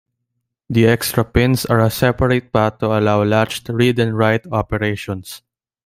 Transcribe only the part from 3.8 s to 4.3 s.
and